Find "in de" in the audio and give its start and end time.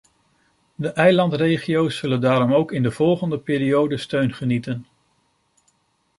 2.71-2.91